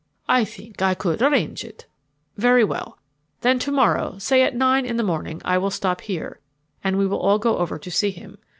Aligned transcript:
"I 0.27 0.45
think 0.45 0.81
I 0.81 0.95
could 0.95 1.21
arrange 1.21 1.63
it." 1.63 1.85
"Very 2.35 2.63
well. 2.63 2.97
Then 3.41 3.59
to 3.59 3.71
morrow, 3.71 4.17
say 4.17 4.41
at 4.41 4.55
nine 4.55 4.83
in 4.83 4.97
the 4.97 5.03
morning, 5.03 5.43
I 5.45 5.59
will 5.59 5.69
stop 5.69 6.01
here, 6.01 6.39
and 6.83 6.97
we 6.97 7.05
will 7.05 7.19
all 7.19 7.37
go 7.37 7.59
over 7.59 7.77
to 7.77 7.91
see 7.91 8.09
him. 8.09 8.39